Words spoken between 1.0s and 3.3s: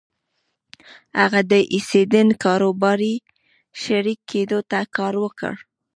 هغه د ايډېسن کاروباري